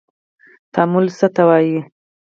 [0.73, 1.77] تعامل څه ته وايي.